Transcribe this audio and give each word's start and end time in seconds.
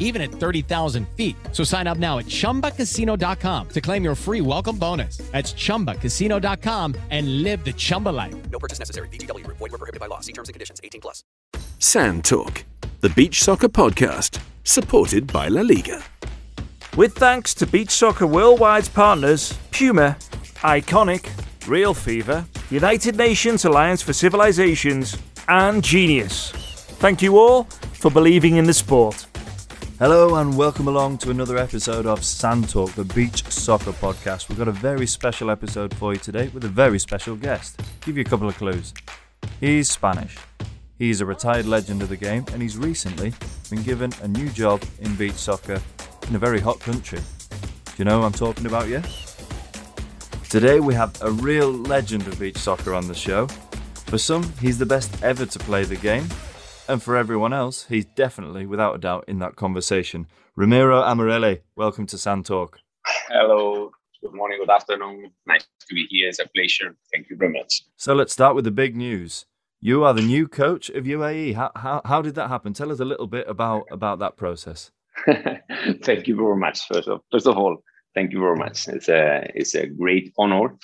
even 0.00 0.22
at 0.22 0.30
30,000 0.30 1.06
feet. 1.10 1.36
So 1.52 1.62
sign 1.62 1.86
up 1.86 1.98
now 1.98 2.18
at 2.18 2.26
chumbacasino.com 2.26 3.68
to 3.68 3.80
claim 3.80 4.02
your 4.02 4.14
free 4.14 4.40
welcome 4.40 4.78
bonus. 4.78 5.18
That's 5.32 5.52
chumbacasino.com 5.52 6.94
and 7.10 7.42
live 7.42 7.64
the 7.64 7.74
Chumba 7.74 8.08
life. 8.08 8.34
No 8.50 8.58
purchase 8.58 8.78
necessary. 8.78 9.08
VGW 9.08 9.44
Group. 9.44 9.58
Void 9.58 9.72
were 9.72 9.78
prohibited 9.78 10.00
by 10.00 10.06
law. 10.06 10.20
See 10.20 10.32
terms 10.32 10.48
and 10.48 10.54
conditions. 10.54 10.80
18 10.82 11.00
plus. 11.02 11.22
Sand 11.78 12.24
Talk, 12.24 12.64
the 13.02 13.10
beach 13.10 13.42
soccer 13.42 13.68
podcast, 13.68 14.40
supported 14.64 15.30
by 15.30 15.48
La 15.48 15.60
Liga. 15.60 16.02
With 16.96 17.14
thanks 17.14 17.52
to 17.56 17.66
Beach 17.66 17.90
Soccer 17.90 18.24
Worldwide's 18.24 18.88
partners, 18.88 19.52
Puma, 19.70 20.16
Iconic, 20.62 21.28
Real 21.68 21.92
Fever, 21.92 22.46
United 22.70 23.16
Nations 23.16 23.66
Alliance 23.66 24.00
for 24.00 24.14
Civilizations, 24.14 25.18
and 25.46 25.84
Genius. 25.84 26.52
Thank 26.98 27.20
you 27.20 27.38
all 27.38 27.64
for 27.92 28.10
believing 28.10 28.56
in 28.56 28.64
the 28.64 28.72
sport. 28.72 29.26
Hello 29.98 30.34
and 30.34 30.54
welcome 30.58 30.88
along 30.88 31.16
to 31.16 31.30
another 31.30 31.56
episode 31.56 32.04
of 32.04 32.22
Sand 32.22 32.68
Talk, 32.68 32.92
the 32.92 33.04
beach 33.04 33.42
soccer 33.50 33.92
podcast. 33.92 34.50
We've 34.50 34.58
got 34.58 34.68
a 34.68 34.72
very 34.72 35.06
special 35.06 35.50
episode 35.50 35.94
for 35.94 36.12
you 36.12 36.18
today 36.18 36.48
with 36.48 36.64
a 36.64 36.68
very 36.68 36.98
special 36.98 37.34
guest. 37.34 37.80
Give 38.02 38.18
you 38.18 38.20
a 38.20 38.28
couple 38.28 38.46
of 38.46 38.58
clues. 38.58 38.92
He's 39.58 39.90
Spanish. 39.90 40.36
He's 40.98 41.22
a 41.22 41.24
retired 41.24 41.64
legend 41.64 42.02
of 42.02 42.10
the 42.10 42.16
game 42.18 42.44
and 42.52 42.60
he's 42.60 42.76
recently 42.76 43.32
been 43.70 43.82
given 43.84 44.12
a 44.20 44.28
new 44.28 44.50
job 44.50 44.84
in 44.98 45.16
beach 45.16 45.32
soccer 45.32 45.80
in 46.28 46.36
a 46.36 46.38
very 46.38 46.60
hot 46.60 46.78
country. 46.78 47.20
Do 47.48 47.92
you 47.96 48.04
know 48.04 48.20
who 48.20 48.26
I'm 48.26 48.32
talking 48.32 48.66
about 48.66 48.88
yet? 48.88 49.08
Today 50.50 50.78
we 50.78 50.92
have 50.92 51.16
a 51.22 51.30
real 51.30 51.72
legend 51.72 52.26
of 52.26 52.38
beach 52.38 52.58
soccer 52.58 52.92
on 52.92 53.08
the 53.08 53.14
show. 53.14 53.46
For 54.08 54.18
some, 54.18 54.52
he's 54.60 54.76
the 54.76 54.84
best 54.84 55.22
ever 55.22 55.46
to 55.46 55.58
play 55.60 55.84
the 55.84 55.96
game, 55.96 56.28
and 56.88 57.02
for 57.02 57.16
everyone 57.16 57.52
else, 57.52 57.86
he's 57.88 58.04
definitely, 58.04 58.66
without 58.66 58.94
a 58.94 58.98
doubt, 58.98 59.24
in 59.28 59.38
that 59.40 59.56
conversation. 59.56 60.26
Ramiro 60.54 61.02
Amarelle, 61.02 61.60
welcome 61.74 62.06
to 62.06 62.18
Sand 62.18 62.46
Talk. 62.46 62.78
Hello, 63.28 63.90
good 64.22 64.34
morning, 64.34 64.58
good 64.60 64.70
afternoon. 64.70 65.30
Nice 65.46 65.66
to 65.88 65.94
be 65.94 66.06
here. 66.08 66.28
It's 66.28 66.38
a 66.38 66.48
pleasure. 66.54 66.96
Thank 67.12 67.28
you 67.30 67.36
very 67.36 67.52
much. 67.52 67.82
So 67.96 68.14
let's 68.14 68.32
start 68.32 68.54
with 68.54 68.64
the 68.64 68.70
big 68.70 68.96
news. 68.96 69.46
You 69.80 70.04
are 70.04 70.14
the 70.14 70.22
new 70.22 70.48
coach 70.48 70.88
of 70.90 71.04
UAE. 71.04 71.54
How, 71.54 71.70
how, 71.76 72.02
how 72.04 72.22
did 72.22 72.34
that 72.36 72.48
happen? 72.48 72.72
Tell 72.72 72.90
us 72.90 73.00
a 73.00 73.04
little 73.04 73.26
bit 73.26 73.48
about, 73.48 73.84
about 73.90 74.18
that 74.20 74.36
process. 74.36 74.90
thank 76.02 76.26
you 76.26 76.36
very 76.36 76.56
much. 76.56 76.86
First 76.86 77.08
of, 77.08 77.20
first 77.30 77.46
of 77.46 77.56
all, 77.56 77.78
thank 78.14 78.32
you 78.32 78.40
very 78.40 78.56
much. 78.56 78.88
It's 78.88 79.08
a, 79.08 79.50
it's 79.54 79.74
a 79.74 79.86
great 79.86 80.32
honor 80.38 80.76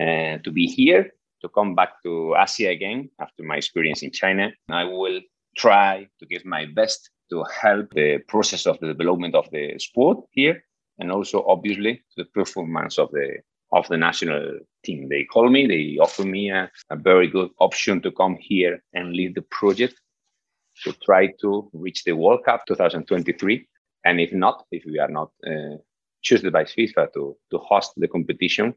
uh, 0.00 0.38
to 0.38 0.50
be 0.52 0.66
here, 0.66 1.10
to 1.42 1.48
come 1.48 1.74
back 1.74 2.02
to 2.04 2.34
Asia 2.38 2.68
again 2.68 3.10
after 3.20 3.42
my 3.42 3.56
experience 3.56 4.02
in 4.02 4.10
China. 4.12 4.50
I 4.70 4.84
will 4.84 5.20
try 5.56 6.08
to 6.18 6.26
give 6.26 6.44
my 6.44 6.66
best 6.66 7.10
to 7.30 7.44
help 7.60 7.90
the 7.94 8.18
process 8.28 8.66
of 8.66 8.78
the 8.80 8.88
development 8.88 9.34
of 9.34 9.48
the 9.50 9.78
sport 9.78 10.18
here 10.30 10.62
and 10.98 11.10
also 11.10 11.44
obviously 11.46 12.02
the 12.16 12.24
performance 12.26 12.98
of 12.98 13.10
the 13.12 13.38
of 13.72 13.88
the 13.88 13.96
national 13.96 14.58
team. 14.84 15.08
They 15.08 15.24
call 15.24 15.48
me, 15.48 15.66
they 15.66 15.98
offer 15.98 16.24
me 16.24 16.50
a, 16.50 16.70
a 16.90 16.96
very 16.96 17.26
good 17.26 17.50
option 17.58 18.02
to 18.02 18.12
come 18.12 18.36
here 18.38 18.82
and 18.92 19.14
lead 19.14 19.34
the 19.34 19.42
project 19.42 19.98
to 20.84 20.92
try 21.04 21.28
to 21.40 21.70
reach 21.72 22.04
the 22.04 22.12
World 22.12 22.44
Cup 22.44 22.66
2023. 22.66 23.66
And 24.04 24.20
if 24.20 24.32
not, 24.32 24.66
if 24.70 24.84
we 24.84 24.98
are 24.98 25.08
not 25.08 25.30
uh, 25.46 25.76
chosen 26.22 26.50
by 26.50 26.64
FIFA 26.64 27.14
to, 27.14 27.34
to 27.50 27.58
host 27.58 27.92
the 27.96 28.08
competition, 28.08 28.74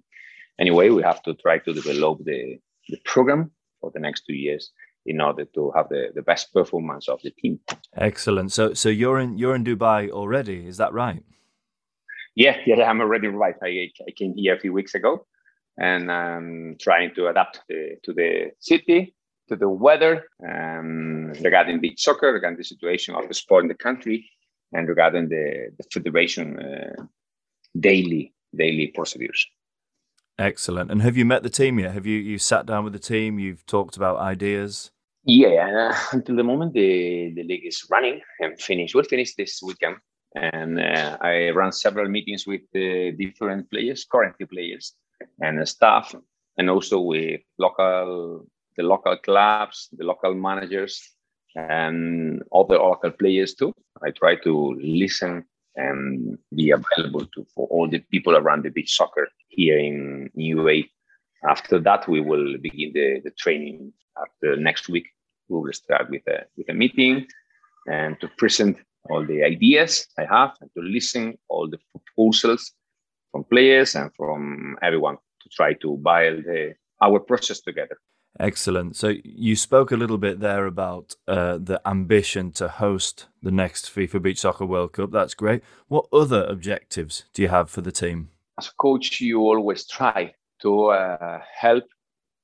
anyway, 0.59 0.89
we 0.89 1.03
have 1.03 1.21
to 1.23 1.33
try 1.33 1.57
to 1.59 1.73
develop 1.73 2.19
the, 2.23 2.57
the 2.87 2.97
program 3.03 3.51
for 3.81 3.91
the 3.93 3.99
next 3.99 4.23
two 4.25 4.35
years 4.35 4.71
in 5.05 5.21
order 5.21 5.45
to 5.45 5.71
have 5.75 5.89
the, 5.89 6.09
the 6.15 6.21
best 6.21 6.53
performance 6.53 7.07
of 7.07 7.19
the 7.23 7.31
team. 7.31 7.59
Excellent. 7.95 8.51
So 8.51 8.73
so 8.73 8.89
you're 8.89 9.19
in 9.19 9.37
you're 9.37 9.55
in 9.55 9.63
Dubai 9.63 10.09
already, 10.09 10.67
is 10.67 10.77
that 10.77 10.93
right? 10.93 11.23
Yeah, 12.35 12.57
yeah, 12.65 12.83
I'm 12.83 12.99
already 12.99 13.27
right. 13.27 13.55
I, 13.63 13.89
I 14.07 14.11
came 14.11 14.33
here 14.35 14.55
a 14.55 14.59
few 14.59 14.73
weeks 14.73 14.93
ago 14.93 15.25
and 15.77 16.11
I'm 16.11 16.75
trying 16.79 17.13
to 17.15 17.27
adapt 17.27 17.61
the, 17.69 17.97
to 18.03 18.13
the 18.13 18.51
city, 18.59 19.15
to 19.49 19.55
the 19.55 19.69
weather, 19.69 20.25
um, 20.47 21.31
regarding 21.41 21.79
beach 21.79 22.01
soccer, 22.03 22.33
regarding 22.33 22.57
the 22.57 22.63
situation 22.63 23.15
of 23.15 23.27
the 23.27 23.33
sport 23.33 23.63
in 23.63 23.67
the 23.67 23.75
country, 23.75 24.29
and 24.73 24.87
regarding 24.87 25.29
the, 25.29 25.69
the 25.77 25.83
federation 25.93 26.59
uh, 26.59 27.03
daily 27.79 28.33
daily 28.55 28.87
procedures. 28.87 29.47
Excellent. 30.37 30.91
And 30.91 31.01
have 31.01 31.15
you 31.15 31.25
met 31.25 31.43
the 31.43 31.49
team 31.49 31.79
yet? 31.79 31.93
Have 31.93 32.05
you 32.05 32.17
you 32.17 32.37
sat 32.37 32.65
down 32.65 32.83
with 32.83 32.93
the 32.93 32.99
team? 32.99 33.39
You've 33.39 33.65
talked 33.65 33.95
about 33.95 34.17
ideas. 34.17 34.91
Yeah, 35.25 35.89
uh, 35.89 35.97
until 36.11 36.35
the 36.35 36.43
moment 36.43 36.73
the 36.73 37.33
the 37.35 37.43
league 37.43 37.65
is 37.65 37.85
running 37.89 38.21
and 38.39 38.59
finished. 38.61 38.93
We'll 38.93 39.03
finish 39.05 39.33
this 39.33 39.59
weekend, 39.63 39.97
and 40.35 40.79
uh, 40.79 41.17
I 41.19 41.49
ran 41.49 41.71
several 41.71 42.07
meetings 42.09 42.45
with 42.45 42.61
the 42.73 43.11
different 43.11 43.69
players, 43.71 44.05
currently 44.05 44.45
players, 44.45 44.93
and 45.39 45.67
staff, 45.67 46.13
and 46.57 46.69
also 46.69 47.01
with 47.01 47.41
local 47.57 48.45
the 48.77 48.83
local 48.83 49.17
clubs, 49.17 49.89
the 49.97 50.05
local 50.05 50.35
managers, 50.35 51.01
and 51.55 52.43
other 52.53 52.77
local 52.77 53.11
players 53.11 53.55
too. 53.55 53.73
I 54.03 54.11
try 54.11 54.35
to 54.43 54.77
listen 54.79 55.45
and 55.75 56.37
be 56.55 56.71
available 56.71 57.25
to 57.33 57.45
for 57.55 57.67
all 57.67 57.89
the 57.89 57.99
people 58.11 58.35
around 58.37 58.63
the 58.63 58.69
beach 58.69 58.95
soccer 58.95 59.27
here 59.49 59.79
in 59.79 60.29
UAE. 60.37 60.89
After 61.49 61.79
that, 61.79 62.07
we 62.07 62.21
will 62.21 62.57
begin 62.59 62.91
the, 62.93 63.21
the 63.23 63.31
training. 63.31 63.91
After 64.17 64.55
next 64.55 64.87
week, 64.87 65.07
we 65.49 65.59
will 65.59 65.73
start 65.73 66.09
with 66.09 66.27
a 66.27 66.45
with 66.57 66.69
a 66.69 66.73
meeting 66.73 67.25
and 67.87 68.19
to 68.19 68.27
present 68.37 68.77
all 69.09 69.25
the 69.25 69.43
ideas 69.43 70.07
I 70.17 70.25
have 70.25 70.55
and 70.61 70.69
to 70.75 70.81
listen 70.81 71.37
all 71.49 71.69
the 71.69 71.79
proposals 71.91 72.71
from 73.31 73.43
players 73.43 73.95
and 73.95 74.11
from 74.15 74.77
everyone 74.81 75.17
to 75.41 75.49
try 75.49 75.73
to 75.73 75.97
build 75.97 76.45
the, 76.45 76.73
our 77.01 77.19
process 77.19 77.61
together. 77.61 77.97
Excellent. 78.39 78.95
So 78.97 79.13
you 79.23 79.55
spoke 79.55 79.91
a 79.91 79.95
little 79.95 80.17
bit 80.17 80.39
there 80.39 80.65
about 80.65 81.15
uh, 81.27 81.57
the 81.57 81.79
ambition 81.85 82.51
to 82.53 82.67
host 82.67 83.27
the 83.41 83.51
next 83.51 83.93
FIFA 83.93 84.21
Beach 84.21 84.39
Soccer 84.39 84.65
World 84.65 84.93
Cup. 84.93 85.11
That's 85.11 85.33
great. 85.33 85.63
What 85.87 86.07
other 86.11 86.43
objectives 86.45 87.25
do 87.33 87.41
you 87.41 87.47
have 87.47 87.69
for 87.69 87.81
the 87.81 87.93
team? 87.93 88.29
As 88.59 88.67
a 88.67 88.73
coach, 88.77 89.21
you 89.21 89.39
always 89.39 89.87
try 89.87 90.33
to 90.61 90.87
uh, 90.87 91.39
help 91.53 91.85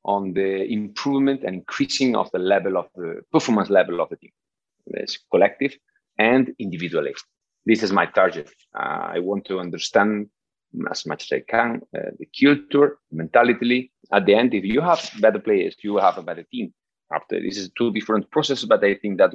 on 0.03 0.33
the 0.33 0.63
improvement 0.71 1.44
and 1.44 1.56
increasing 1.56 2.15
of 2.15 2.30
the 2.31 2.39
level 2.39 2.77
of 2.77 2.88
the 2.95 3.21
performance 3.31 3.69
level 3.69 4.01
of 4.01 4.09
the 4.09 4.15
team. 4.18 4.31
It's 4.88 5.19
collective 5.30 5.75
and 6.18 6.53
individually. 6.59 7.13
This 7.65 7.83
is 7.83 7.92
my 7.92 8.07
target. 8.07 8.51
Uh, 8.75 9.12
I 9.15 9.19
want 9.19 9.45
to 9.45 9.59
understand 9.59 10.27
as 10.89 11.06
much 11.06 11.24
as 11.24 11.38
I 11.38 11.44
can 11.48 11.81
uh, 11.95 12.12
the 12.18 12.27
culture, 12.39 12.98
mentality. 13.12 13.92
At 14.12 14.25
the 14.25 14.36
end, 14.36 14.53
if 14.53 14.63
you 14.63 14.81
have 14.81 15.09
better 15.19 15.39
players, 15.39 15.75
you 15.83 15.98
have 15.98 16.18
a 16.18 16.24
better 16.24 16.44
team. 16.44 16.74
after 17.13 17.39
this 17.42 17.57
is 17.57 17.69
two 17.77 17.92
different 17.92 18.30
processes, 18.31 18.65
but 18.65 18.83
I 18.83 18.95
think 18.95 19.18
that 19.18 19.31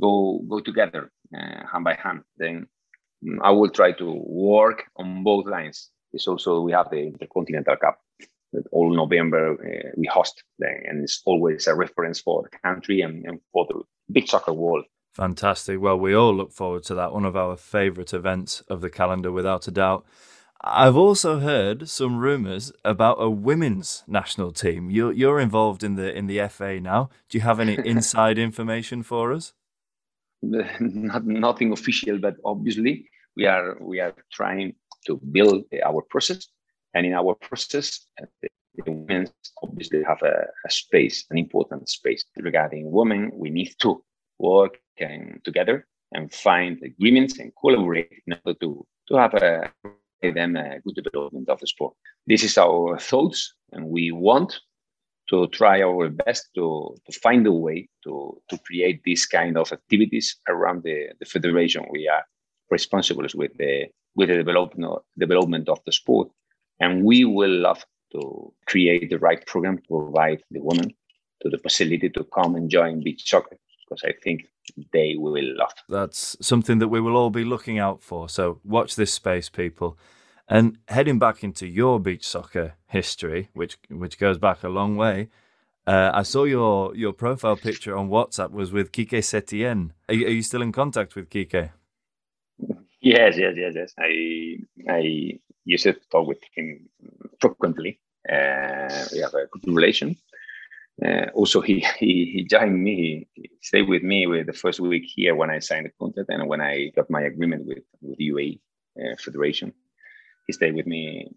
go 0.00 0.40
go 0.48 0.60
together 0.60 1.10
uh, 1.36 1.66
hand 1.70 1.84
by 1.84 1.94
hand. 1.94 2.20
Then 2.36 2.66
mm, 3.24 3.38
I 3.42 3.50
will 3.50 3.70
try 3.70 3.92
to 3.92 4.06
work 4.26 4.84
on 4.96 5.24
both 5.24 5.46
lines. 5.46 5.90
It's 6.12 6.28
also 6.28 6.60
we 6.60 6.72
have 6.72 6.90
the 6.90 7.00
Intercontinental 7.12 7.76
Cup 7.76 7.98
all 8.70 8.94
November 8.94 9.52
uh, 9.54 9.90
we 9.96 10.06
host, 10.06 10.42
and 10.60 11.02
it's 11.02 11.22
always 11.24 11.66
a 11.66 11.74
reference 11.74 12.20
for 12.20 12.42
the 12.42 12.58
country 12.58 13.00
and, 13.00 13.24
and 13.24 13.40
for 13.52 13.66
the 13.68 13.82
big 14.12 14.28
soccer 14.28 14.52
world. 14.52 14.84
Fantastic. 15.14 15.80
Well, 15.80 15.98
we 15.98 16.14
all 16.14 16.34
look 16.34 16.52
forward 16.52 16.84
to 16.84 16.94
that. 16.94 17.12
One 17.12 17.26
of 17.26 17.36
our 17.36 17.56
favourite 17.56 18.14
events 18.14 18.62
of 18.68 18.80
the 18.80 18.90
calendar, 18.90 19.30
without 19.30 19.68
a 19.68 19.70
doubt. 19.70 20.06
I've 20.64 20.96
also 20.96 21.40
heard 21.40 21.88
some 21.88 22.18
rumours 22.18 22.72
about 22.84 23.16
a 23.18 23.28
women's 23.28 24.04
national 24.06 24.52
team. 24.52 24.90
You're 24.90 25.12
you're 25.12 25.40
involved 25.40 25.82
in 25.82 25.96
the 25.96 26.16
in 26.16 26.28
the 26.28 26.46
FA 26.48 26.80
now. 26.80 27.10
Do 27.28 27.36
you 27.36 27.42
have 27.42 27.58
any 27.58 27.74
inside 27.84 28.38
information 28.38 29.02
for 29.02 29.32
us? 29.32 29.54
Not, 30.42 31.24
nothing 31.26 31.72
official, 31.72 32.18
but 32.18 32.36
obviously 32.44 33.08
we 33.36 33.46
are 33.46 33.76
we 33.80 34.00
are 34.00 34.14
trying 34.32 34.74
to 35.06 35.20
build 35.32 35.64
our 35.84 36.02
process, 36.02 36.46
and 36.94 37.06
in 37.06 37.14
our 37.14 37.34
process, 37.34 38.06
uh, 38.20 38.26
the, 38.40 38.48
the 38.76 38.90
women 38.90 39.28
obviously 39.62 40.02
have 40.02 40.22
a, 40.22 40.46
a 40.66 40.70
space, 40.70 41.24
an 41.30 41.38
important 41.38 41.88
space 41.88 42.24
regarding 42.36 42.90
women. 42.90 43.30
We 43.34 43.50
need 43.50 43.74
to 43.80 44.02
work 44.38 44.78
and 44.98 45.40
together 45.44 45.86
and 46.12 46.32
find 46.32 46.80
agreements 46.82 47.38
and 47.38 47.52
collaborate 47.60 48.10
in 48.26 48.36
order 48.44 48.58
to 48.60 48.86
to 49.08 49.16
have 49.16 49.34
a 49.34 49.70
them 50.30 50.56
a 50.56 50.78
good 50.84 50.94
development 50.94 51.48
of 51.48 51.58
the 51.58 51.66
sport. 51.66 51.94
This 52.26 52.44
is 52.44 52.56
our 52.56 52.98
thoughts, 52.98 53.54
and 53.72 53.86
we 53.86 54.12
want 54.12 54.60
to 55.28 55.48
try 55.48 55.82
our 55.82 56.08
best 56.08 56.50
to, 56.54 56.94
to 57.06 57.20
find 57.20 57.46
a 57.46 57.52
way 57.52 57.88
to, 58.04 58.40
to 58.48 58.58
create 58.58 59.02
these 59.04 59.26
kind 59.26 59.56
of 59.56 59.72
activities 59.72 60.36
around 60.48 60.82
the, 60.82 61.08
the 61.18 61.24
federation. 61.24 61.84
We 61.90 62.08
are 62.08 62.24
responsible 62.70 63.26
with 63.34 63.56
the 63.58 63.86
with 64.14 64.28
the 64.28 64.36
development 64.36 65.02
development 65.18 65.68
of 65.68 65.80
the 65.86 65.92
sport, 65.92 66.28
and 66.82 67.04
we 67.04 67.24
will 67.24 67.56
love 67.68 67.84
to 68.12 68.52
create 68.66 69.08
the 69.08 69.18
right 69.18 69.46
program 69.46 69.78
to 69.78 69.84
provide 69.88 70.42
the 70.50 70.60
women 70.60 70.92
to 71.42 71.48
the 71.48 71.58
facility 71.58 72.08
to 72.10 72.24
come 72.24 72.56
and 72.56 72.68
join 72.68 73.02
beach 73.02 73.28
soccer 73.28 73.56
because 73.88 74.02
I 74.04 74.12
think 74.22 74.48
they 74.92 75.14
will 75.16 75.56
love. 75.56 75.72
That's 75.88 76.36
something 76.40 76.78
that 76.80 76.88
we 76.88 77.00
will 77.00 77.16
all 77.16 77.30
be 77.30 77.44
looking 77.44 77.78
out 77.78 78.02
for. 78.02 78.28
So 78.28 78.60
watch 78.64 78.96
this 78.96 79.12
space, 79.12 79.48
people. 79.48 79.96
And 80.48 80.78
heading 80.88 81.18
back 81.18 81.44
into 81.44 81.66
your 81.66 82.00
beach 82.00 82.26
soccer 82.26 82.74
history, 82.86 83.48
which 83.54 83.78
which 83.88 84.18
goes 84.18 84.38
back 84.38 84.62
a 84.62 84.68
long 84.68 84.96
way, 84.96 85.28
uh, 85.86 86.10
I 86.12 86.22
saw 86.24 86.44
your 86.44 86.94
your 86.96 87.12
profile 87.12 87.56
picture 87.56 87.96
on 87.96 88.10
WhatsApp 88.10 88.50
was 88.50 88.72
with 88.72 88.92
Kike 88.92 89.22
Setien. 89.22 89.90
Are 90.08 90.14
you, 90.14 90.26
are 90.26 90.30
you 90.30 90.42
still 90.42 90.62
in 90.62 90.72
contact 90.72 91.14
with 91.14 91.30
Kike? 91.30 91.70
Yes, 93.00 93.36
yes, 93.38 93.54
yes, 93.56 93.72
yes. 93.74 93.94
I 93.98 94.58
I 94.88 95.38
used 95.64 95.84
to 95.84 95.94
talk 96.10 96.26
with 96.26 96.42
him 96.54 96.88
frequently. 97.40 98.00
Uh, 98.28 99.04
we 99.12 99.20
have 99.20 99.34
a 99.34 99.46
good 99.50 99.66
relation. 99.66 100.16
Uh, 101.04 101.26
also, 101.34 101.60
he, 101.60 101.84
he 101.98 102.30
he 102.32 102.44
joined 102.44 102.82
me. 102.82 103.26
He 103.34 103.50
stayed 103.62 103.88
with 103.88 104.02
me 104.02 104.26
with 104.26 104.46
the 104.46 104.52
first 104.52 104.78
week 104.78 105.04
here 105.06 105.34
when 105.34 105.50
I 105.50 105.58
signed 105.58 105.86
the 105.86 105.92
contract 105.98 106.28
and 106.30 106.48
when 106.48 106.60
I 106.60 106.92
got 106.94 107.10
my 107.10 107.22
agreement 107.22 107.66
with 107.66 107.84
with 108.00 108.18
UAE 108.18 108.60
uh, 109.00 109.16
Federation. 109.18 109.72
He 110.46 110.52
stayed 110.52 110.74
with 110.74 110.86
me 110.86 111.28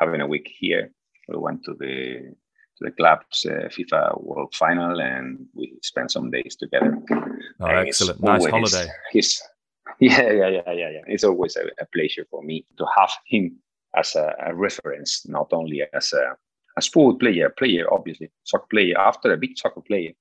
having 0.00 0.20
a 0.20 0.26
week 0.26 0.50
here. 0.58 0.90
We 1.28 1.36
went 1.36 1.62
to 1.64 1.74
the 1.74 2.34
to 2.76 2.80
the 2.80 2.90
club's 2.92 3.44
uh, 3.44 3.68
FIFA 3.68 4.22
World 4.22 4.54
Final 4.54 5.00
and 5.00 5.46
we 5.54 5.74
spent 5.82 6.10
some 6.10 6.30
days 6.30 6.56
together. 6.56 6.98
Oh, 7.60 7.66
and 7.66 7.86
excellent! 7.86 8.22
Nice 8.22 8.46
holiday. 8.46 8.88
He's, 9.12 9.42
yeah, 10.00 10.32
yeah, 10.32 10.48
yeah, 10.48 10.72
yeah, 10.72 10.90
yeah. 10.90 11.04
It's 11.06 11.24
always 11.24 11.56
a, 11.56 11.66
a 11.78 11.86
pleasure 11.94 12.26
for 12.30 12.42
me 12.42 12.64
to 12.78 12.86
have 12.96 13.12
him 13.26 13.58
as 13.96 14.14
a, 14.14 14.34
a 14.46 14.54
reference, 14.54 15.26
not 15.28 15.48
only 15.52 15.82
as 15.92 16.12
a 16.12 16.36
a 16.76 16.82
sport 16.82 17.20
player, 17.20 17.50
player 17.50 17.92
obviously, 17.92 18.30
soccer 18.44 18.66
player, 18.70 18.98
after 18.98 19.32
a 19.32 19.36
big 19.36 19.58
soccer 19.58 19.80
player, 19.80 20.12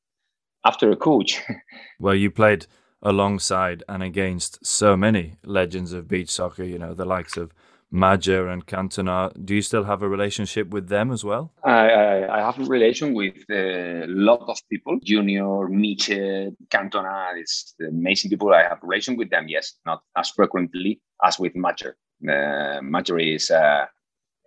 after 0.65 0.91
a 0.91 0.95
coach. 0.95 1.41
well, 1.99 2.15
you 2.15 2.31
played 2.31 2.67
alongside 3.01 3.83
and 3.87 4.03
against 4.03 4.65
so 4.65 4.95
many 4.95 5.37
legends 5.43 5.93
of 5.93 6.07
beach 6.07 6.29
soccer, 6.29 6.63
you 6.63 6.77
know, 6.77 6.93
the 6.93 7.05
likes 7.05 7.37
of 7.37 7.51
Madjer 7.91 8.51
and 8.51 8.65
Cantona. 8.65 9.33
Do 9.43 9.55
you 9.55 9.61
still 9.61 9.83
have 9.83 10.01
a 10.01 10.07
relationship 10.07 10.69
with 10.69 10.87
them 10.87 11.11
as 11.11 11.25
well? 11.25 11.51
I, 11.63 11.89
I, 11.89 12.37
I 12.37 12.45
have 12.45 12.59
a 12.59 12.65
relation 12.65 13.13
with 13.13 13.43
a 13.49 14.05
lot 14.07 14.47
of 14.47 14.59
people. 14.69 14.97
Junior, 15.03 15.67
Miche, 15.67 16.55
Cantona, 16.69 17.37
it's 17.37 17.73
the 17.79 17.87
amazing 17.87 18.29
people. 18.29 18.53
I 18.53 18.63
have 18.63 18.83
a 18.83 18.87
relation 18.87 19.17
with 19.17 19.29
them, 19.29 19.47
yes, 19.49 19.73
not 19.85 20.03
as 20.15 20.29
frequently 20.29 21.01
as 21.23 21.39
with 21.39 21.53
Madjer. 21.53 21.93
Uh, 22.23 22.79
Madjer 22.81 23.35
is, 23.35 23.51
uh, 23.51 23.85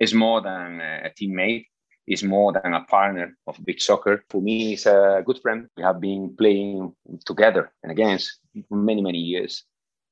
is 0.01 0.15
more 0.15 0.41
than 0.41 0.81
a 0.81 1.11
teammate 1.11 1.67
is 2.07 2.23
more 2.23 2.53
than 2.53 2.75
a 2.75 2.85
partner 2.85 3.37
of 3.47 3.59
big 3.65 3.81
soccer. 3.81 4.25
For 4.29 4.43
me, 4.43 4.71
he's 4.71 4.87
a 4.87 5.23
good 5.25 5.41
friend. 5.41 5.69
We 5.77 5.83
have 5.83 6.01
been 6.01 6.35
playing 6.37 6.95
together 7.25 7.73
and 7.83 7.93
against 7.93 8.41
many, 8.71 9.03
many 9.03 9.19
years. 9.19 9.65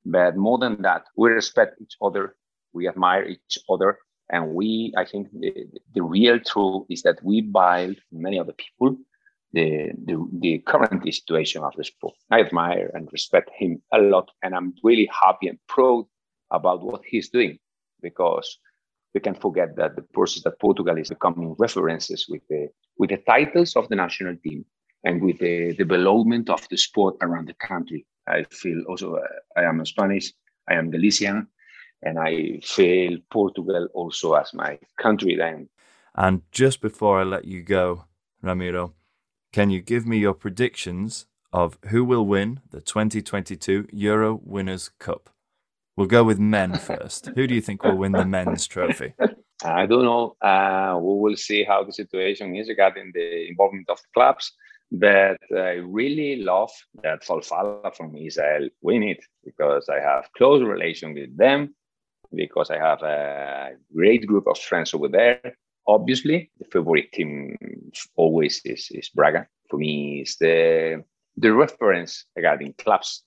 But 0.05 0.37
more 0.37 0.59
than 0.59 0.83
that, 0.83 1.05
we 1.17 1.31
respect 1.31 1.81
each 1.81 1.97
other, 2.01 2.35
we 2.73 2.89
admire 2.89 3.25
each 3.25 3.59
other, 3.69 3.99
and 4.31 4.55
we, 4.55 4.93
I 4.97 5.05
think, 5.05 5.29
the, 5.33 5.67
the 5.95 6.03
real 6.03 6.41
truth 6.41 6.87
is 6.89 7.03
that 7.03 7.23
we 7.23 7.43
buy 7.43 7.95
many 8.11 8.39
other 8.39 8.55
people 8.55 8.97
the, 9.53 9.91
the 10.07 10.29
the 10.41 10.59
current 10.61 11.05
situation 11.05 11.63
of 11.63 11.75
the 11.77 11.85
sport. 11.85 12.15
I 12.31 12.41
admire 12.41 12.91
and 12.95 13.13
respect 13.13 13.51
him 13.55 13.83
a 13.93 13.99
lot, 13.99 14.31
and 14.43 14.55
I'm 14.55 14.73
really 14.83 15.11
happy 15.13 15.49
and 15.49 15.59
proud 15.69 16.07
about 16.53 16.83
what 16.83 17.03
he's 17.05 17.29
doing 17.29 17.59
because 18.03 18.59
we 19.15 19.21
can 19.21 19.35
forget 19.35 19.77
that 19.77 19.97
the 19.97 20.03
process 20.03 20.43
that 20.45 20.61
Portugal 20.61 20.97
is 20.97 21.09
becoming 21.09 21.55
references 21.59 22.27
with 22.29 22.43
the 22.49 22.69
with 22.99 23.11
the 23.11 23.19
titles 23.19 23.77
of 23.77 23.89
the 23.89 23.97
national 23.97 24.37
team 24.37 24.65
and 25.05 25.23
with 25.23 25.39
the 25.39 25.75
development 25.75 26.49
of 26.49 26.67
the 26.69 26.77
sport 26.77 27.17
around 27.21 27.49
the 27.49 27.55
country. 27.55 28.07
I 28.27 28.45
feel 28.45 28.83
also 28.89 29.17
uh, 29.17 29.27
I 29.57 29.65
am 29.65 29.81
a 29.81 29.87
Spanish, 29.87 30.33
I 30.69 30.75
am 30.75 30.91
Galician, 30.91 31.49
and 32.03 32.19
I 32.19 32.61
feel 32.63 33.19
Portugal 33.31 33.89
also 33.95 34.35
as 34.35 34.55
my 34.55 34.79
country 34.99 35.37
then. 35.37 35.69
And 36.15 36.43
just 36.53 36.81
before 36.81 37.21
I 37.21 37.25
let 37.25 37.47
you 37.47 37.63
go, 37.63 38.05
Ramiro, 38.43 38.95
can 39.53 39.71
you 39.71 39.81
give 39.81 40.07
me 40.07 40.19
your 40.19 40.35
predictions 40.35 41.27
of 41.53 41.79
who 41.89 42.05
will 42.05 42.27
win 42.27 42.61
the 42.71 42.81
2022 42.81 43.89
Euro 43.93 44.41
Winners' 44.43 44.91
Cup? 44.99 45.32
We'll 45.97 46.07
go 46.07 46.25
with 46.25 46.39
men 46.39 46.79
first. 46.79 47.31
Who 47.35 47.47
do 47.47 47.55
you 47.55 47.61
think 47.61 47.85
will 47.85 47.99
win 47.99 48.13
the 48.13 48.25
men's 48.25 48.67
trophy? 48.67 49.15
I 49.65 49.87
don't 49.87 50.05
know. 50.05 50.37
Uh, 50.41 50.99
we 50.99 51.21
will 51.21 51.37
see 51.37 51.65
how 51.65 51.85
the 51.85 51.93
situation 51.93 52.57
is 52.57 52.69
regarding 52.69 53.13
the 53.15 53.49
involvement 53.49 53.89
of 53.91 53.99
the 53.99 54.09
clubs. 54.15 54.53
But 54.91 55.39
I 55.57 55.81
really 55.85 56.37
love 56.37 56.71
that 57.03 57.25
Falfala 57.25 57.95
from 57.97 58.15
Israel 58.17 58.69
win 58.83 59.03
it 59.03 59.25
because 59.45 59.89
I 59.89 60.01
have 60.01 60.29
close 60.37 60.63
relation 60.63 61.15
with 61.15 61.37
them, 61.37 61.75
because 62.35 62.71
I 62.71 62.79
have 62.79 63.03
a 63.03 63.71
great 63.95 64.27
group 64.27 64.47
of 64.47 64.59
friends 64.59 64.93
over 64.93 65.09
there. 65.09 65.57
Obviously, 65.87 66.51
the 66.59 66.67
favorite 66.67 67.11
team 67.13 67.57
always 68.17 68.61
is, 68.65 68.89
is 68.91 69.09
Braga. 69.09 69.47
For 69.71 69.79
me, 69.79 70.23
is 70.23 70.37
the 70.37 71.05
the 71.39 71.53
reference 71.53 72.27
regarding 72.37 72.75
clubs 72.75 73.25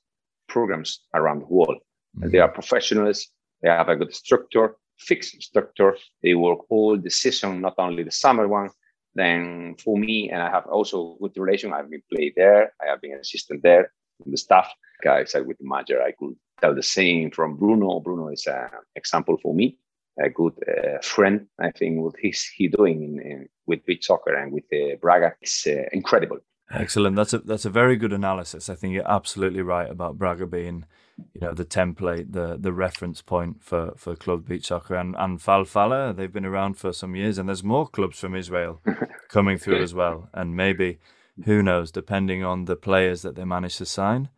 programs 0.47 1.01
around 1.15 1.41
the 1.41 1.47
world. 1.47 1.79
Mm-hmm. 2.17 2.29
They 2.31 2.39
are 2.39 2.49
professionals. 2.49 3.27
They 3.61 3.69
have 3.69 3.89
a 3.89 3.95
good 3.95 4.13
structure, 4.13 4.75
fixed 4.97 5.41
structure. 5.41 5.97
They 6.21 6.35
work 6.35 6.59
all 6.69 6.97
the 6.97 7.09
season, 7.09 7.61
not 7.61 7.75
only 7.77 8.03
the 8.03 8.11
summer 8.11 8.47
one. 8.47 8.69
Then 9.13 9.75
for 9.83 9.97
me, 9.97 10.29
and 10.29 10.41
I 10.41 10.49
have 10.49 10.65
also 10.67 11.17
good 11.21 11.31
relation. 11.37 11.73
I've 11.73 11.89
been 11.89 12.03
played 12.13 12.33
there. 12.35 12.73
I 12.81 12.89
have 12.89 13.01
been 13.01 13.13
an 13.13 13.19
assistant 13.19 13.63
there 13.63 13.91
the 14.25 14.37
staff. 14.37 14.69
Guys, 15.03 15.35
with 15.45 15.57
the 15.57 15.67
manager, 15.67 16.01
I 16.01 16.11
could 16.11 16.35
tell 16.61 16.73
the 16.73 16.83
same 16.83 17.29
from 17.31 17.57
Bruno. 17.57 17.99
Bruno 17.99 18.29
is 18.29 18.47
an 18.47 18.69
example 18.95 19.37
for 19.41 19.53
me, 19.53 19.77
a 20.23 20.29
good 20.29 20.53
uh, 20.67 20.99
friend. 21.01 21.47
I 21.59 21.71
think 21.71 22.01
what 22.01 22.15
he's 22.19 22.43
he 22.55 22.69
doing 22.69 23.03
in, 23.03 23.19
in, 23.19 23.49
with 23.67 23.85
beach 23.85 24.05
soccer 24.05 24.33
and 24.33 24.51
with 24.53 24.63
uh, 24.73 24.95
Braga 25.01 25.33
is 25.41 25.67
uh, 25.67 25.83
incredible. 25.91 26.39
Excellent. 26.71 27.15
That's 27.15 27.33
a 27.33 27.39
that's 27.39 27.65
a 27.65 27.69
very 27.69 27.97
good 27.97 28.13
analysis. 28.13 28.69
I 28.69 28.75
think 28.75 28.93
you're 28.93 29.11
absolutely 29.11 29.61
right 29.61 29.89
about 29.89 30.17
Braga 30.17 30.47
being 30.47 30.85
you 31.33 31.41
know 31.41 31.53
the 31.53 31.65
template, 31.65 32.31
the 32.33 32.57
the 32.59 32.73
reference 32.73 33.21
point 33.21 33.63
for 33.63 33.93
for 33.97 34.15
club 34.15 34.47
beach 34.47 34.67
soccer 34.67 34.95
and 34.95 35.15
and 35.17 35.39
Falfala. 35.39 36.15
They've 36.15 36.31
been 36.31 36.45
around 36.45 36.75
for 36.75 36.93
some 36.93 37.15
years, 37.15 37.37
and 37.37 37.49
there's 37.49 37.63
more 37.63 37.87
clubs 37.87 38.19
from 38.19 38.35
Israel 38.35 38.81
coming 39.29 39.57
through 39.57 39.81
as 39.81 39.93
well. 39.93 40.29
And 40.33 40.55
maybe 40.55 40.99
who 41.45 41.61
knows, 41.61 41.91
depending 41.91 42.43
on 42.43 42.65
the 42.65 42.75
players 42.75 43.21
that 43.21 43.35
they 43.35 43.45
manage 43.45 43.77
to 43.77 43.85
sign, 43.85 44.29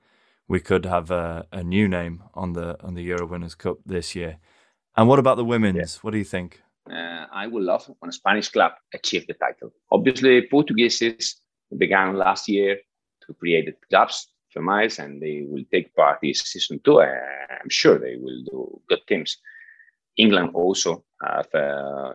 we 0.48 0.60
could 0.60 0.86
have 0.86 1.12
a, 1.12 1.46
a 1.52 1.64
new 1.64 1.88
name 1.88 2.24
on 2.34 2.54
the 2.54 2.78
on 2.84 2.94
the 2.96 3.04
Euro 3.04 3.28
Winners' 3.28 3.56
Cup 3.56 3.78
this 3.86 4.16
year. 4.16 4.38
And 4.96 5.08
what 5.08 5.20
about 5.20 5.38
the 5.38 5.46
women's? 5.46 5.78
Yeah. 5.96 6.00
What 6.02 6.12
do 6.12 6.18
you 6.18 6.24
think? 6.24 6.62
Uh, 6.90 7.26
I 7.32 7.48
would 7.48 7.64
love 7.64 7.90
when 8.00 8.10
a 8.10 8.14
Spanish 8.14 8.50
club 8.50 8.72
achieve 8.94 9.28
the 9.28 9.34
title. 9.34 9.72
Obviously, 9.92 10.48
Portuguese 10.50 11.02
began 11.78 12.16
last 12.18 12.48
year 12.48 12.78
to 13.28 13.34
create 13.34 13.66
the 13.66 13.74
clubs 13.90 14.28
miles, 14.62 15.00
and 15.00 15.22
they 15.22 15.46
will 15.48 15.64
take 15.72 15.96
part 15.96 16.20
in 16.24 16.34
season 16.34 16.80
two. 16.84 17.02
I'm 17.02 17.70
sure 17.70 17.98
they 17.98 18.18
will 18.18 18.44
do 18.44 18.82
good 18.90 19.02
teams. 19.08 19.38
England 20.18 20.52
also 20.54 21.04
have, 21.24 21.48
uh, 21.54 22.12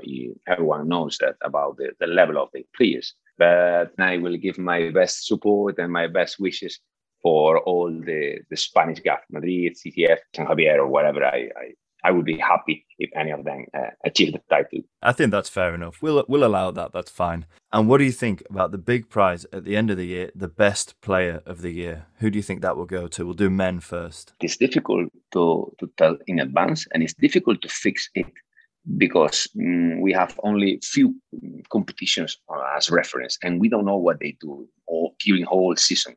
everyone 0.49 0.89
knows 0.89 1.19
that 1.19 1.37
about 1.43 1.77
the, 1.77 1.93
the 2.01 2.07
level 2.07 2.37
of 2.39 2.49
the 2.53 2.67
players. 2.77 3.15
But 3.39 3.93
I 3.99 4.19
will 4.19 4.37
give 4.37 4.59
my 4.59 4.91
best 4.91 5.27
support 5.27 5.79
and 5.79 5.93
my 5.93 6.07
best 6.09 6.39
wishes 6.39 6.81
for 7.23 7.61
all 7.61 7.91
the, 7.91 8.41
the 8.51 8.57
Spanish 8.57 9.01
guys, 9.01 9.21
Madrid, 9.31 9.77
CTF, 9.77 10.19
San 10.35 10.47
Javier, 10.47 10.79
or 10.79 10.89
whatever 10.89 11.25
I, 11.25 11.49
I, 11.57 11.73
I 12.05 12.11
would 12.11 12.25
be 12.25 12.39
happy 12.39 12.85
if 12.99 13.11
any 13.17 13.31
of 13.31 13.45
them 13.45 13.65
uh, 13.75 13.91
achieve 14.05 14.33
the 14.33 14.41
title. 14.51 14.81
I 15.03 15.13
think 15.13 15.31
that's 15.31 15.49
fair 15.49 15.75
enough. 15.75 16.03
We'll 16.03 16.25
we'll 16.29 16.45
allow 16.45 16.71
that. 16.73 16.93
That's 16.93 17.11
fine. 17.11 17.47
And 17.73 17.89
what 17.89 17.99
do 17.99 18.05
you 18.05 18.13
think 18.13 18.43
about 18.51 18.73
the 18.73 18.79
big 18.79 19.09
prize 19.09 19.47
at 19.53 19.65
the 19.65 19.77
end 19.77 19.91
of 19.91 19.97
the 19.97 20.07
year, 20.07 20.31
the 20.35 20.49
best 20.49 21.01
player 21.01 21.43
of 21.47 21.63
the 21.63 21.71
year? 21.71 22.07
Who 22.17 22.31
do 22.31 22.39
you 22.39 22.43
think 22.43 22.61
that 22.61 22.77
will 22.77 22.87
go 22.87 23.07
to? 23.09 23.25
We'll 23.25 23.35
do 23.35 23.51
men 23.51 23.81
first. 23.81 24.33
It's 24.41 24.57
difficult 24.57 25.11
to 25.33 25.73
to 25.79 25.91
tell 25.97 26.17
in 26.27 26.41
advance, 26.41 26.87
and 26.93 27.03
it's 27.03 27.15
difficult 27.15 27.63
to 27.63 27.69
fix 27.69 28.11
it 28.15 28.27
because 28.97 29.49
mm, 29.57 30.01
we 30.01 30.13
have 30.13 30.39
only 30.43 30.81
few 30.83 31.15
competitions 31.71 32.39
as 32.77 32.91
reference, 32.91 33.39
and 33.43 33.61
we 33.61 33.69
don't 33.69 33.87
know 33.87 33.97
what 33.97 34.19
they 34.21 34.37
do 34.41 34.69
all 34.87 35.15
during 35.25 35.45
whole 35.45 35.77
season. 35.77 36.15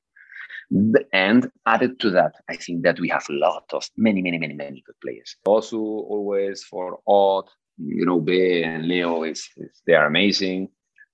And 1.13 1.49
added 1.65 1.99
to 2.01 2.09
that, 2.11 2.33
I 2.49 2.55
think 2.55 2.83
that 2.83 2.99
we 2.99 3.09
have 3.09 3.25
a 3.29 3.33
lot 3.33 3.65
of 3.73 3.87
many, 3.97 4.21
many, 4.21 4.37
many, 4.37 4.53
many 4.53 4.83
good 4.85 4.95
players. 5.01 5.35
Also, 5.45 5.77
always 5.77 6.63
for 6.63 6.99
odd, 7.07 7.45
you 7.77 8.05
know, 8.05 8.19
Be 8.19 8.63
and 8.63 8.87
Leo 8.87 9.23
is, 9.23 9.47
is 9.57 9.81
they 9.85 9.93
are 9.93 10.05
amazing. 10.07 10.69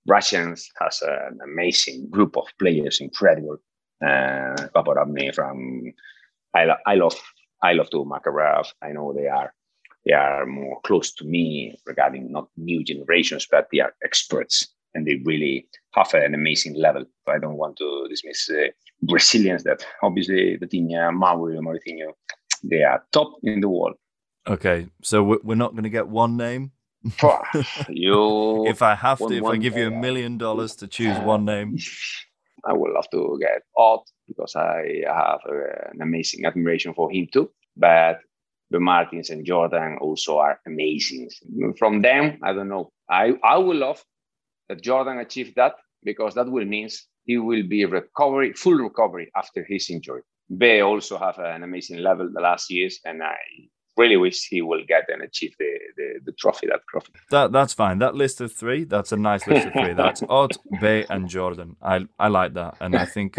Russians 0.08 0.70
has 0.80 1.02
an 1.02 1.40
amazing 1.44 2.10
group 2.10 2.38
of 2.38 2.48
players, 2.60 3.02
incredible. 3.02 3.58
Uh, 4.04 4.56
Paporotnyi 4.76 5.34
from 5.36 5.94
I, 6.56 6.66
lo- 6.66 6.84
I 6.88 6.96
love 6.96 7.16
I 7.64 7.74
love 7.74 7.90
to 7.92 7.98
Makarov. 8.04 8.68
I 8.82 8.94
know 8.94 9.14
they 9.14 9.28
are 9.28 9.54
they 10.06 10.14
are 10.14 10.48
more 10.48 10.80
close 10.82 11.14
to 11.14 11.26
me 11.26 11.80
regarding 11.86 12.32
not 12.32 12.48
new 12.58 12.84
generations, 12.84 13.48
but 13.50 13.68
they 13.72 13.80
are 13.80 13.94
experts 14.04 14.68
and 14.94 15.06
they 15.06 15.22
really 15.26 15.68
have 15.94 16.14
an 16.14 16.34
amazing 16.34 16.76
level. 16.76 17.06
I 17.28 17.40
don't 17.40 17.58
want 17.58 17.78
to 17.78 18.08
dismiss 18.10 18.50
uh, 18.50 18.68
Brazilians 19.04 19.64
that 19.64 19.86
obviously 20.04 20.58
Vitinha, 20.58 21.14
Mauro, 21.14 21.60
Maurício, 21.62 22.14
they 22.64 22.84
are 22.84 23.04
top 23.12 23.34
in 23.44 23.62
the 23.62 23.70
world. 23.70 23.96
Okay, 24.48 24.88
so 25.04 25.40
we're 25.44 25.56
not 25.56 25.72
going 25.72 25.84
to 25.84 25.90
get 25.90 26.08
one 26.08 26.36
name. 26.36 26.72
you, 27.90 28.68
if 28.68 28.82
I 28.82 28.96
have 28.96 29.18
to, 29.20 29.32
if 29.32 29.44
I 29.44 29.58
give 29.58 29.76
you 29.76 29.88
a 29.88 29.92
million 29.92 30.38
dollars 30.38 30.76
to 30.78 30.88
choose 30.88 31.18
one 31.20 31.46
name, 31.46 31.78
I 32.66 32.74
would 32.74 32.92
love 32.92 33.10
to 33.12 33.40
get 33.42 33.64
Ott 33.76 34.08
because 34.28 34.56
I 34.56 35.04
have 35.08 35.40
uh, 35.48 35.90
an 35.94 36.02
amazing 36.02 36.46
admiration 36.46 36.94
for 36.94 37.12
him 37.12 37.28
too. 37.32 37.52
But 37.76 38.20
the 38.70 38.80
Martins 38.80 39.30
and 39.30 39.46
Jordan 39.46 39.98
also 40.00 40.38
are 40.38 40.60
amazing. 40.66 41.30
From 41.78 42.02
them, 42.02 42.40
I 42.44 42.54
don't 42.54 42.70
know. 42.70 42.92
I, 43.10 43.34
I 43.44 43.58
would 43.58 43.78
love 43.78 44.04
that 44.72 44.82
Jordan 44.82 45.18
achieved 45.20 45.56
that 45.58 45.74
because 46.02 46.34
that 46.36 46.50
will 46.50 46.66
means 46.66 47.08
he 47.26 47.38
will 47.38 47.64
be 47.68 47.84
recovery, 47.86 48.54
full 48.54 48.76
recovery 48.76 49.30
after 49.36 49.66
his 49.68 49.90
injury. 49.90 50.22
Bay 50.58 50.82
also 50.82 51.18
have 51.18 51.38
an 51.40 51.64
amazing 51.64 52.00
level 52.00 52.30
the 52.34 52.42
last 52.42 52.72
years, 52.72 53.00
and 53.04 53.22
I 53.22 53.36
really 53.98 54.16
wish 54.16 54.48
he 54.50 54.62
will 54.62 54.84
get 54.88 55.04
and 55.10 55.22
achieve 55.22 55.54
the, 55.60 55.72
the, 55.98 56.08
the 56.26 56.32
trophy, 56.32 56.68
that 56.68 56.80
trophy. 56.90 57.12
That 57.32 57.52
that's 57.52 57.74
fine. 57.74 58.00
That 58.00 58.16
list 58.16 58.40
of 58.40 58.54
three, 58.54 58.86
that's 58.86 59.12
a 59.12 59.18
nice 59.18 59.46
list 59.46 59.68
of 59.68 59.74
three. 59.74 59.94
That's 59.94 60.24
Ott, 60.30 60.56
Bay, 60.80 61.06
and 61.10 61.28
Jordan. 61.28 61.76
I 61.82 62.08
I 62.18 62.30
like 62.30 62.54
that, 62.54 62.78
and 62.80 62.96
I 62.96 63.06
think 63.06 63.38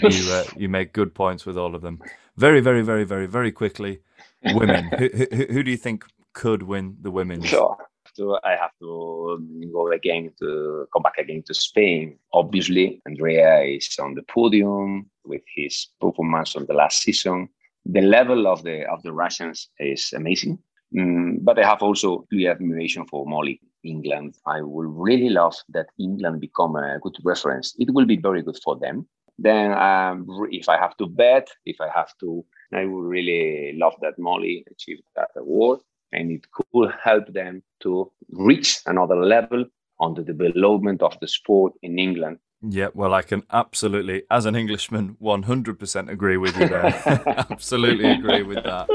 you 0.00 0.32
uh, 0.32 0.44
you 0.56 0.68
make 0.68 0.92
good 0.92 1.14
points 1.14 1.46
with 1.46 1.56
all 1.56 1.74
of 1.74 1.80
them. 1.80 2.00
Very, 2.36 2.60
very, 2.60 2.82
very, 2.82 3.04
very, 3.04 3.26
very 3.26 3.50
quickly. 3.50 4.00
Women. 4.44 4.90
who, 4.98 5.08
who, 5.08 5.46
who 5.52 5.62
do 5.62 5.70
you 5.70 5.78
think 5.78 6.04
could 6.34 6.62
win 6.62 6.98
the 7.00 7.10
women's? 7.10 7.46
Sure 7.46 7.76
to 8.16 8.38
I 8.44 8.56
have 8.56 8.72
to 8.80 9.68
go 9.72 9.90
again 9.92 10.32
to 10.40 10.86
come 10.92 11.02
back 11.02 11.18
again 11.18 11.42
to 11.46 11.54
Spain. 11.54 12.18
Obviously, 12.32 13.00
Andrea 13.06 13.60
is 13.62 13.96
on 14.00 14.14
the 14.14 14.22
podium 14.22 15.10
with 15.24 15.42
his 15.54 15.88
performance 16.00 16.54
of 16.54 16.66
the 16.66 16.74
last 16.74 17.02
season. 17.02 17.48
The 17.84 18.02
level 18.02 18.46
of 18.46 18.62
the 18.62 18.84
of 18.90 19.02
the 19.02 19.12
Russians 19.12 19.68
is 19.78 20.12
amazing. 20.12 20.58
Mm, 20.94 21.44
but 21.44 21.58
I 21.58 21.66
have 21.66 21.82
also 21.82 22.26
clear 22.30 22.52
admiration 22.52 23.06
for 23.06 23.26
Molly, 23.26 23.60
England. 23.82 24.36
I 24.46 24.60
would 24.62 24.86
really 24.88 25.30
love 25.30 25.56
that 25.70 25.86
England 25.98 26.40
become 26.40 26.76
a 26.76 26.98
good 27.00 27.16
reference. 27.24 27.74
It 27.78 27.92
will 27.92 28.06
be 28.06 28.16
very 28.16 28.42
good 28.42 28.58
for 28.62 28.76
them. 28.78 29.06
Then, 29.38 29.72
um, 29.72 30.26
if 30.50 30.68
I 30.68 30.78
have 30.78 30.96
to 30.96 31.06
bet, 31.06 31.48
if 31.66 31.80
I 31.80 31.88
have 31.94 32.12
to, 32.20 32.44
I 32.72 32.86
would 32.86 33.04
really 33.04 33.74
love 33.76 33.94
that 34.00 34.18
Molly 34.18 34.64
achieved 34.70 35.02
that 35.14 35.28
award 35.36 35.80
and 36.12 36.30
it 36.30 36.46
could 36.50 36.90
help 37.02 37.32
them 37.32 37.62
to 37.80 38.10
reach 38.30 38.80
another 38.86 39.16
level 39.16 39.64
on 39.98 40.14
the 40.14 40.22
development 40.22 41.02
of 41.02 41.16
the 41.20 41.28
sport 41.28 41.72
in 41.82 41.98
England. 41.98 42.38
Yeah, 42.62 42.88
well, 42.94 43.12
I 43.12 43.22
can 43.22 43.42
absolutely, 43.52 44.22
as 44.30 44.46
an 44.46 44.56
Englishman, 44.56 45.16
100% 45.22 46.08
agree 46.08 46.36
with 46.36 46.56
you 46.58 46.68
there. 46.68 46.86
absolutely 47.50 48.10
agree 48.10 48.42
with 48.42 48.64
that. 48.64 48.88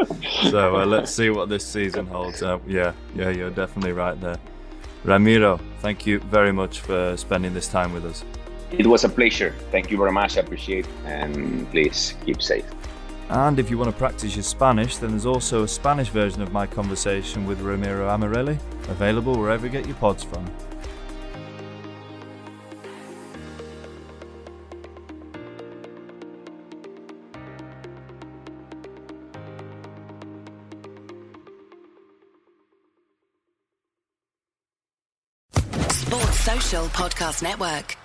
So 0.49 0.77
uh, 0.77 0.85
let's 0.85 1.11
see 1.11 1.29
what 1.29 1.49
this 1.49 1.65
season 1.65 2.07
holds. 2.07 2.41
Uh, 2.41 2.59
yeah, 2.67 2.93
yeah, 3.15 3.29
you're 3.29 3.51
definitely 3.51 3.93
right 3.93 4.19
there. 4.19 4.37
Ramiro, 5.03 5.59
thank 5.79 6.05
you 6.05 6.19
very 6.19 6.51
much 6.51 6.79
for 6.81 7.15
spending 7.17 7.53
this 7.53 7.67
time 7.67 7.93
with 7.93 8.05
us. 8.05 8.23
It 8.71 8.87
was 8.87 9.03
a 9.03 9.09
pleasure. 9.09 9.53
Thank 9.71 9.91
you 9.91 9.97
very 9.97 10.11
much. 10.11 10.37
I 10.37 10.41
appreciate 10.41 10.85
it. 10.85 10.91
And 11.05 11.69
please 11.71 12.15
keep 12.25 12.41
safe. 12.41 12.65
And 13.31 13.59
if 13.59 13.69
you 13.69 13.77
want 13.77 13.89
to 13.89 13.97
practice 13.97 14.35
your 14.35 14.43
Spanish, 14.43 14.97
then 14.97 15.11
there's 15.11 15.25
also 15.25 15.63
a 15.63 15.67
Spanish 15.67 16.09
version 16.09 16.41
of 16.41 16.51
my 16.51 16.67
conversation 16.67 17.45
with 17.45 17.61
Ramiro 17.61 18.09
Amarelle, 18.09 18.59
available 18.89 19.39
wherever 19.39 19.65
you 19.65 19.71
get 19.71 19.87
your 19.87 19.95
pods 19.95 20.21
from. 20.21 20.45
Sports 35.89 36.39
Social 36.41 36.85
Podcast 36.87 37.41
Network. 37.41 37.95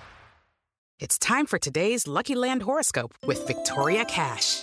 It's 1.01 1.19
time 1.19 1.47
for 1.47 1.59
today's 1.59 2.07
Lucky 2.07 2.37
Land 2.37 2.63
horoscope 2.63 3.13
with 3.27 3.45
Victoria 3.49 4.05
Cash. 4.05 4.63